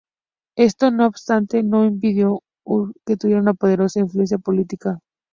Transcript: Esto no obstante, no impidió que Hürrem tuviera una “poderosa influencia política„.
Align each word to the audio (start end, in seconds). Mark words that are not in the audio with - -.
Esto 0.57 0.89
no 0.89 1.05
obstante, 1.05 1.61
no 1.61 1.85
impidió 1.85 2.39
que 2.65 2.73
Hürrem 3.03 3.17
tuviera 3.19 3.41
una 3.43 3.53
“poderosa 3.53 3.99
influencia 3.99 4.39
política„. 4.39 4.97